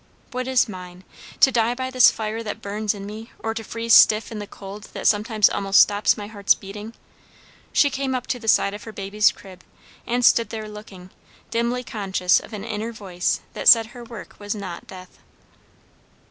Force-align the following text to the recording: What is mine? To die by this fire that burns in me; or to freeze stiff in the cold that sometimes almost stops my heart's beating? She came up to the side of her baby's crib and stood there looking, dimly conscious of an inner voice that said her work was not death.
What 0.31 0.47
is 0.47 0.67
mine? 0.67 1.03
To 1.41 1.51
die 1.51 1.75
by 1.75 1.91
this 1.91 2.09
fire 2.09 2.41
that 2.41 2.59
burns 2.59 2.95
in 2.95 3.05
me; 3.05 3.31
or 3.37 3.53
to 3.53 3.63
freeze 3.63 3.93
stiff 3.93 4.31
in 4.31 4.39
the 4.39 4.47
cold 4.47 4.85
that 4.93 5.05
sometimes 5.05 5.47
almost 5.47 5.79
stops 5.79 6.17
my 6.17 6.25
heart's 6.25 6.55
beating? 6.55 6.95
She 7.71 7.91
came 7.91 8.15
up 8.15 8.25
to 8.25 8.39
the 8.39 8.47
side 8.47 8.73
of 8.73 8.85
her 8.85 8.91
baby's 8.91 9.31
crib 9.31 9.63
and 10.07 10.25
stood 10.25 10.49
there 10.49 10.67
looking, 10.67 11.11
dimly 11.51 11.83
conscious 11.83 12.39
of 12.39 12.51
an 12.51 12.63
inner 12.63 12.91
voice 12.91 13.41
that 13.53 13.67
said 13.67 13.87
her 13.93 14.03
work 14.03 14.37
was 14.39 14.55
not 14.55 14.87
death. 14.87 15.19